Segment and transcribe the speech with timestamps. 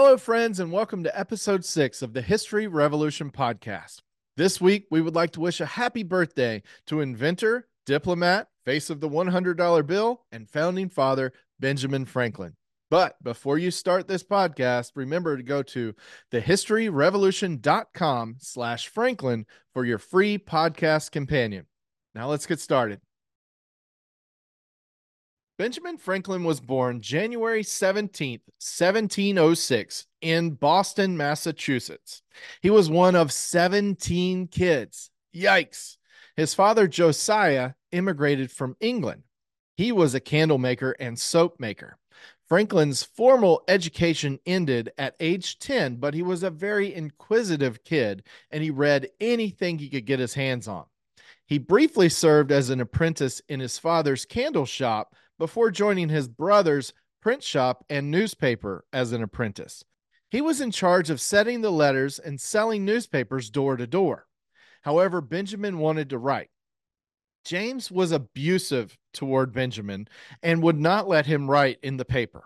[0.00, 4.02] Hello, friends, and welcome to episode six of the History Revolution podcast.
[4.36, 9.00] This week, we would like to wish a happy birthday to inventor, diplomat, face of
[9.00, 12.54] the $100 bill, and founding father, Benjamin Franklin.
[12.88, 15.96] But before you start this podcast, remember to go to
[16.30, 21.66] thehistoryrevolution.com slash Franklin for your free podcast companion.
[22.14, 23.00] Now let's get started.
[25.58, 32.22] Benjamin Franklin was born January 17th, 1706, in Boston, Massachusetts.
[32.62, 35.10] He was one of 17 kids.
[35.34, 35.96] Yikes.
[36.36, 39.24] His father, Josiah, immigrated from England.
[39.76, 41.98] He was a candle maker and soap maker.
[42.48, 48.62] Franklin's formal education ended at age 10, but he was a very inquisitive kid and
[48.62, 50.84] he read anything he could get his hands on.
[51.46, 56.92] He briefly served as an apprentice in his father's candle shop before joining his brother's
[57.20, 59.84] print shop and newspaper as an apprentice.
[60.30, 64.26] He was in charge of setting the letters and selling newspapers door to door.
[64.82, 66.50] However, Benjamin wanted to write.
[67.44, 70.06] James was abusive toward Benjamin
[70.42, 72.44] and would not let him write in the paper.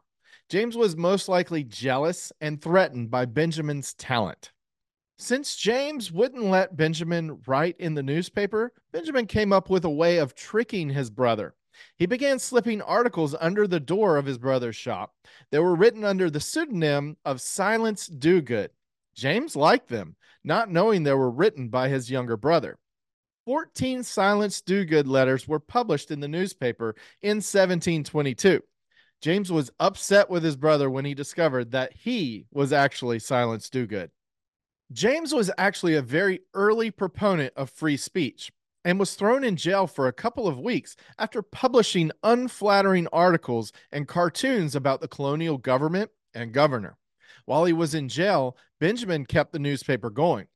[0.48, 4.52] James was most likely jealous and threatened by Benjamin's talent.
[5.18, 10.18] Since James wouldn't let Benjamin write in the newspaper, Benjamin came up with a way
[10.18, 11.54] of tricking his brother.
[11.96, 15.14] He began slipping articles under the door of his brother's shop.
[15.50, 18.70] They were written under the pseudonym of Silence Dogood.
[19.14, 22.78] James liked them, not knowing they were written by his younger brother.
[23.46, 28.62] 14 Silence Dogood letters were published in the newspaper in 1722.
[29.20, 34.10] James was upset with his brother when he discovered that he was actually Silence Dogood.
[34.92, 38.52] James was actually a very early proponent of free speech
[38.84, 44.08] and was thrown in jail for a couple of weeks after publishing unflattering articles and
[44.08, 46.96] cartoons about the colonial government and governor.
[47.44, 50.46] While he was in jail, Benjamin kept the newspaper going.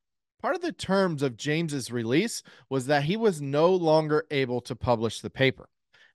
[0.41, 4.77] Part of the terms of James's release was that he was no longer able to
[4.77, 5.69] publish the paper.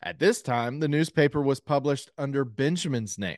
[0.04, 3.38] At this time, the newspaper was published under Benjamin's name.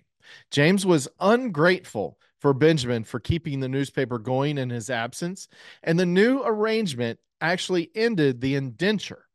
[0.51, 5.47] James was ungrateful for Benjamin for keeping the newspaper going in his absence,
[5.81, 9.29] and the new arrangement actually ended the indenture.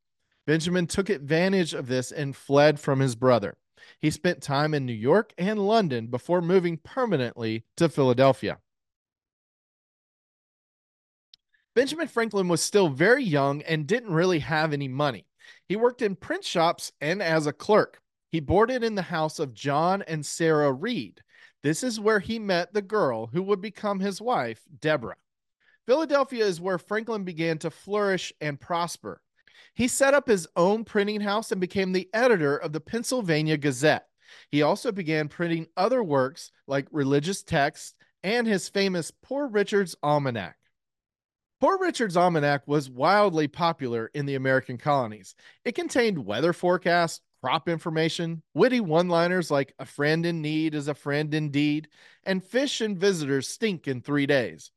[0.47, 3.57] Benjamin took advantage of this and fled from his brother.
[3.99, 8.59] He spent time in New York and London before moving permanently to Philadelphia.
[11.75, 15.25] Benjamin Franklin was still very young and didn't really have any money.
[15.67, 18.03] He worked in print shops and as a clerk.
[18.31, 21.23] He boarded in the house of John and Sarah Read.
[21.63, 25.17] This is where he met the girl who would become his wife, Deborah.
[25.87, 29.21] Philadelphia is where Franklin began to flourish and prosper.
[29.75, 34.07] He set up his own printing house and became the editor of the Pennsylvania Gazette.
[34.51, 40.57] He also began printing other works like religious texts and his famous Poor Richard's Almanac.
[41.61, 45.35] Poor Richard's Almanac was wildly popular in the American colonies.
[45.65, 50.89] It contained weather forecasts, crop information, witty one liners like a friend in need is
[50.89, 51.89] a friend indeed,
[52.25, 54.71] and fish and visitors stink in three days.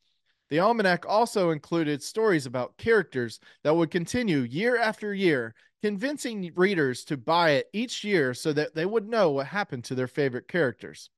[0.49, 7.05] The almanac also included stories about characters that would continue year after year, convincing readers
[7.05, 10.47] to buy it each year so that they would know what happened to their favorite
[10.47, 11.09] characters.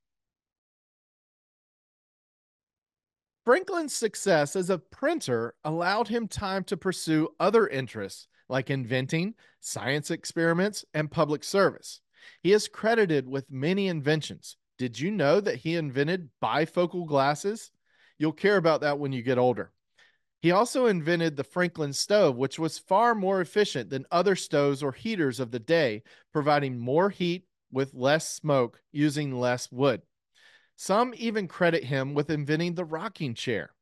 [3.43, 10.11] Franklin's success as a printer allowed him time to pursue other interests like inventing, science
[10.11, 12.01] experiments, and public service.
[12.41, 14.57] He is credited with many inventions.
[14.77, 17.71] Did you know that he invented bifocal glasses?
[18.17, 19.71] You'll care about that when you get older.
[20.41, 24.91] He also invented the Franklin stove, which was far more efficient than other stoves or
[24.91, 26.03] heaters of the day,
[26.33, 30.01] providing more heat with less smoke using less wood.
[30.75, 33.73] Some even credit him with inventing the rocking chair.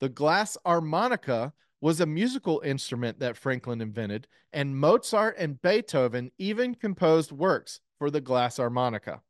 [0.00, 6.74] The glass harmonica was a musical instrument that Franklin invented, and Mozart and Beethoven even
[6.74, 9.20] composed works for the glass harmonica.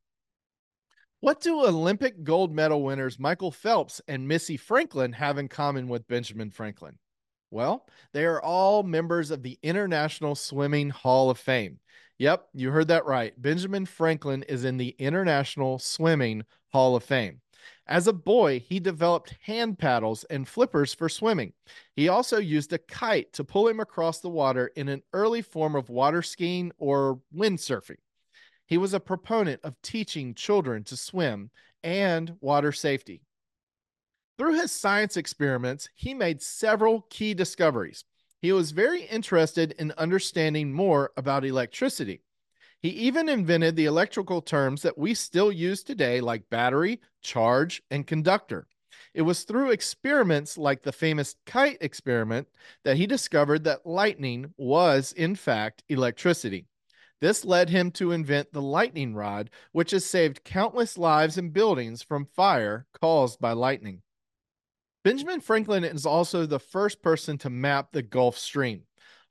[1.21, 6.06] What do Olympic gold medal winners Michael Phelps and Missy Franklin have in common with
[6.06, 6.99] Benjamin Franklin?
[7.50, 11.79] Well, they are all members of the International Swimming Hall of Fame.
[12.19, 13.32] Yep, you heard that right.
[13.40, 17.40] Benjamin Franklin is in the International Swimming Hall of Fame.
[17.86, 21.52] As a boy, he developed hand paddles and flippers for swimming.
[21.94, 25.76] He also used a kite to pull him across the water in an early form
[25.76, 27.98] of water skiing or windsurfing.
[28.66, 31.50] He was a proponent of teaching children to swim
[31.82, 33.20] and water safety.
[34.38, 38.04] Through his science experiments, he made several key discoveries.
[38.40, 42.22] He was very interested in understanding more about electricity.
[42.84, 48.06] He even invented the electrical terms that we still use today, like battery, charge, and
[48.06, 48.66] conductor.
[49.14, 52.46] It was through experiments like the famous kite experiment
[52.84, 56.66] that he discovered that lightning was, in fact, electricity.
[57.22, 62.02] This led him to invent the lightning rod, which has saved countless lives and buildings
[62.02, 64.02] from fire caused by lightning.
[65.02, 68.82] Benjamin Franklin is also the first person to map the Gulf Stream.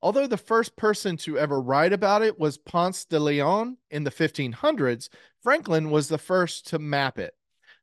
[0.04, 4.12] Although the first person to ever write about it was Ponce de Leon in the
[4.12, 5.08] 1500s,
[5.42, 7.34] Franklin was the first to map it.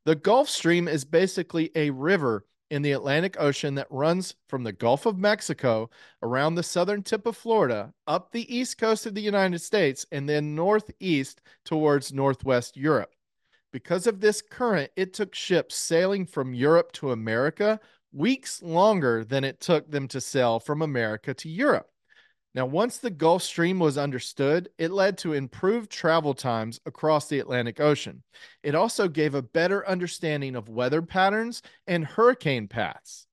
[0.05, 4.73] The Gulf Stream is basically a river in the Atlantic Ocean that runs from the
[4.75, 5.89] Gulf of Mexico
[6.23, 10.29] around the southern tip of Florida up the east coast of the United States and
[10.29, 13.15] then northeast towards northwest Europe.
[13.73, 17.81] Because of this current, it took ships sailing from Europe to America
[18.13, 21.90] weeks longer than it took them to sail from America to Europe.
[22.53, 27.39] Now, once the Gulf Stream was understood, it led to improved travel times across the
[27.39, 28.25] Atlantic Ocean.
[28.65, 33.29] It also gave a better understanding of weather patterns and hurricane paths.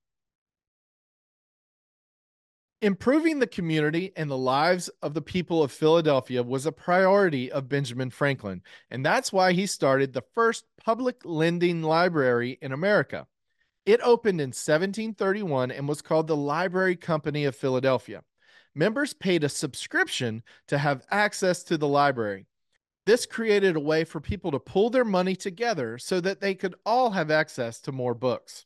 [2.84, 7.68] Improving the community and the lives of the people of Philadelphia was a priority of
[7.68, 8.62] Benjamin Franklin,
[8.92, 13.26] and that's why he started the first public lending library in America.
[13.88, 18.22] It opened in 1731 and was called the Library Company of Philadelphia
[18.78, 22.46] members paid a subscription to have access to the library.
[23.06, 26.76] This created a way for people to pull their money together so that they could
[26.86, 28.66] all have access to more books.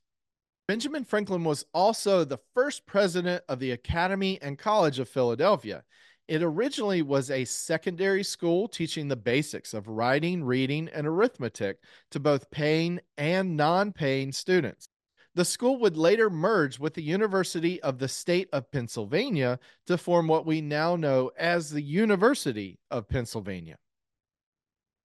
[0.68, 5.84] Benjamin Franklin was also the first president of the Academy and College of Philadelphia.
[6.28, 11.80] It originally was a secondary school teaching the basics of writing, reading, and arithmetic
[12.12, 14.88] to both paying and non paying students.
[15.34, 20.28] The school would later merge with the University of the State of Pennsylvania to form
[20.28, 23.78] what we now know as the University of Pennsylvania.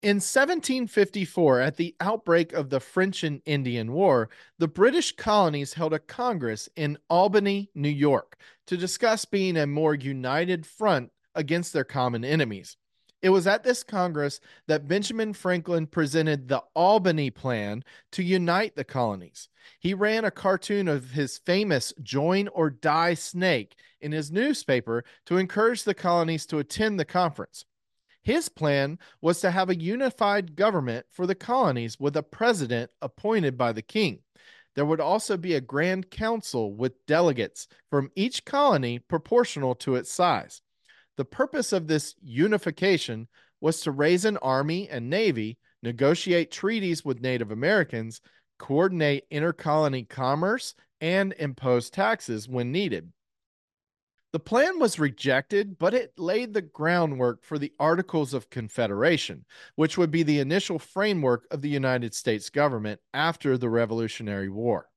[0.02, 4.28] In 1754, at the outbreak of the French and Indian War,
[4.58, 8.36] the British colonies held a congress in Albany, New York,
[8.66, 12.76] to discuss being a more united front against their common enemies.
[13.22, 17.82] It was at this Congress that Benjamin Franklin presented the Albany Plan
[18.12, 19.48] to unite the colonies.
[19.80, 25.38] He ran a cartoon of his famous Join or Die snake in his newspaper to
[25.38, 27.64] encourage the colonies to attend the conference.
[28.22, 33.56] His plan was to have a unified government for the colonies with a president appointed
[33.56, 34.20] by the king.
[34.74, 40.12] There would also be a grand council with delegates from each colony proportional to its
[40.12, 40.60] size.
[41.16, 43.28] The purpose of this unification
[43.60, 48.20] was to raise an army and navy, negotiate treaties with Native Americans,
[48.58, 53.12] coordinate intercolony commerce, and impose taxes when needed.
[54.32, 59.46] The plan was rejected, but it laid the groundwork for the Articles of Confederation,
[59.76, 64.90] which would be the initial framework of the United States government after the Revolutionary War.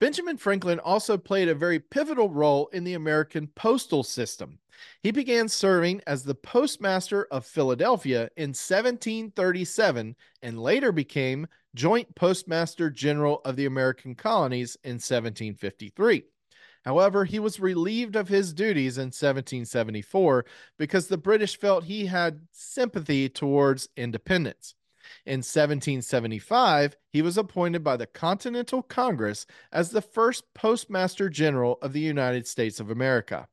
[0.00, 4.58] Benjamin Franklin also played a very pivotal role in the American postal system.
[5.02, 12.90] He began serving as the postmaster of Philadelphia in 1737 and later became joint postmaster
[12.90, 16.24] general of the American colonies in 1753.
[16.84, 20.44] However, he was relieved of his duties in 1774
[20.76, 24.74] because the British felt he had sympathy towards independence.
[25.26, 31.92] In 1775, he was appointed by the Continental Congress as the first Postmaster General of
[31.92, 33.48] the United States of America.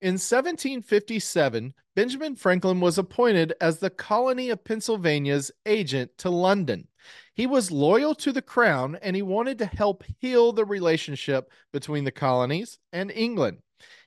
[0.00, 6.88] In 1757, Benjamin Franklin was appointed as the colony of Pennsylvania's agent to London.
[7.34, 12.04] He was loyal to the crown and he wanted to help heal the relationship between
[12.04, 13.58] the colonies and England.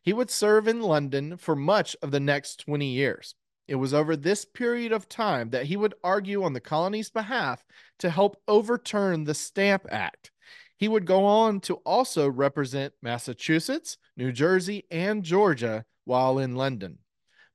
[0.01, 3.35] He would serve in London for much of the next 20 years.
[3.67, 7.63] It was over this period of time that he would argue on the colony's behalf
[7.99, 10.31] to help overturn the Stamp Act.
[10.77, 16.97] He would go on to also represent Massachusetts, New Jersey, and Georgia while in London.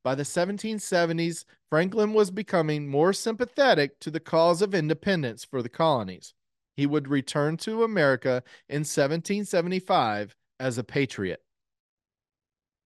[0.03, 5.69] By the 1770s, Franklin was becoming more sympathetic to the cause of independence for the
[5.69, 6.33] colonies.
[6.77, 11.43] He would return to America in 1775 as a patriot.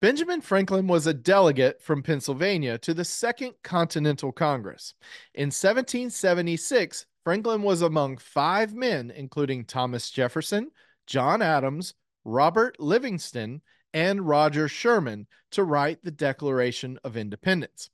[0.03, 4.95] Benjamin Franklin was a delegate from Pennsylvania to the Second Continental Congress.
[5.33, 10.73] In 1776, Franklin was among five men, including Thomas Jefferson,
[11.07, 11.95] John Adams,
[12.25, 13.63] Robert Livingston,
[13.95, 17.89] and Roger Sherman, to write the Declaration of Independence.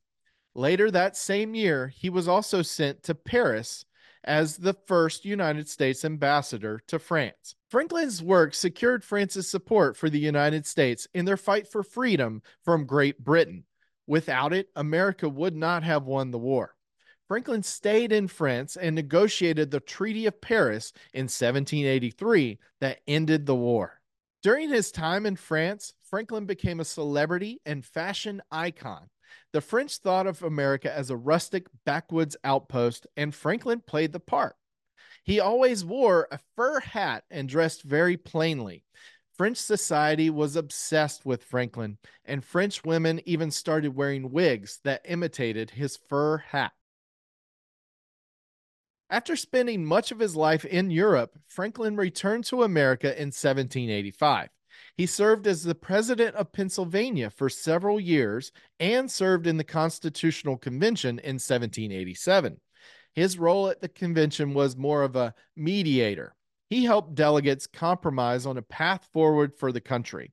[0.54, 3.84] Later that same year, he was also sent to Paris
[4.24, 7.54] as the first United States ambassador to France.
[7.68, 12.86] Franklin's work secured France's support for the United States in their fight for freedom from
[12.86, 13.64] Great Britain.
[14.06, 16.74] Without it, America would not have won the war.
[17.26, 23.54] Franklin stayed in France and negotiated the Treaty of Paris in 1783 that ended the
[23.54, 24.00] war.
[24.42, 29.10] During his time in France, Franklin became a celebrity and fashion icon.
[29.52, 34.56] The French thought of America as a rustic backwoods outpost, and Franklin played the part.
[35.28, 38.86] He always wore a fur hat and dressed very plainly.
[39.36, 45.68] French society was obsessed with Franklin, and French women even started wearing wigs that imitated
[45.72, 46.72] his fur hat.
[49.10, 54.48] After spending much of his life in Europe, Franklin returned to America in 1785.
[54.96, 60.56] He served as the president of Pennsylvania for several years and served in the Constitutional
[60.56, 62.60] Convention in 1787.
[63.18, 66.36] His role at the convention was more of a mediator.
[66.70, 70.32] He helped delegates compromise on a path forward for the country.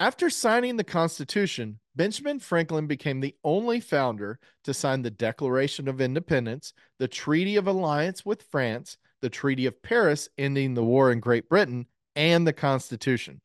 [0.00, 6.00] After signing the Constitution, Benjamin Franklin became the only founder to sign the Declaration of
[6.00, 11.20] Independence, the Treaty of Alliance with France, the Treaty of Paris ending the war in
[11.20, 11.84] Great Britain,
[12.16, 13.42] and the Constitution.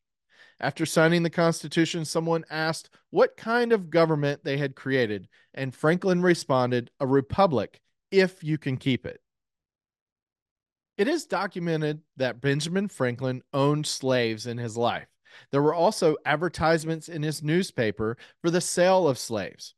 [0.58, 6.22] After signing the Constitution, someone asked what kind of government they had created, and Franklin
[6.22, 9.20] responded, A republic, if you can keep it.
[10.98, 15.08] It is documented that Benjamin Franklin owned slaves in his life.
[15.50, 19.74] There were also advertisements in his newspaper for the sale of slaves.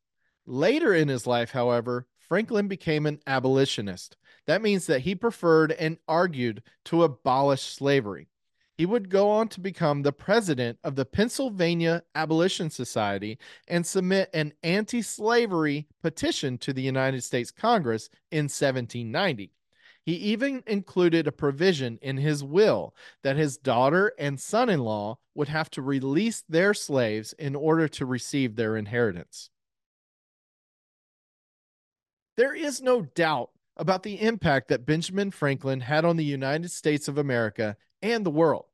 [0.47, 4.17] Later in his life, however, Franklin became an abolitionist.
[4.47, 8.29] That means that he preferred and argued to abolish slavery.
[8.79, 13.39] He would go on to become the president of the Pennsylvania Abolition Society
[13.69, 19.53] and submit an anti slavery petition to the United States Congress in 1790.
[20.05, 25.19] He even included a provision in his will that his daughter and son in law
[25.35, 29.51] would have to release their slaves in order to receive their inheritance.
[32.37, 37.07] There is no doubt about the impact that Benjamin Franklin had on the United States
[37.07, 38.67] of America and the world.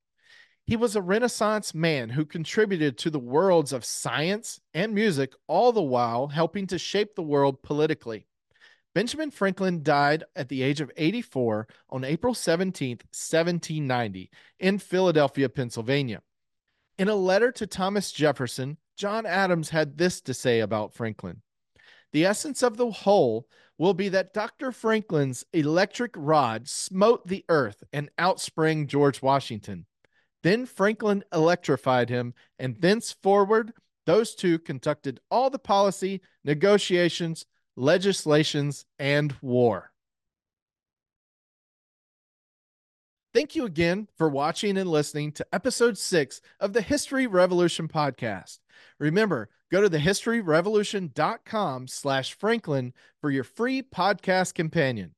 [0.65, 5.73] He was a Renaissance man who contributed to the worlds of science and music, all
[5.73, 8.27] the while helping to shape the world politically.
[8.95, 16.21] Benjamin Franklin died at the age of 84 on April 17, 1790, in Philadelphia, Pennsylvania.
[16.99, 21.43] In a letter to Thomas Jefferson, John Adams had this to say about Franklin
[22.13, 23.47] The essence of the whole
[23.79, 24.73] will be that Dr.
[24.73, 29.87] Franklin's electric rod smote the earth and outsprang George Washington.
[30.43, 33.73] Then Franklin electrified him, and thenceforward
[34.07, 37.45] those two conducted all the policy, negotiations,
[37.77, 39.93] legislations, and war.
[43.35, 48.59] Thank you again for watching and listening to episode six of the History Revolution podcast.
[48.99, 55.15] Remember, go to thehistoryrevolution.com slash Franklin for your free podcast companion.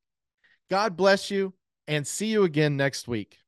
[0.71, 1.54] God bless you
[1.88, 3.39] and see you again next week.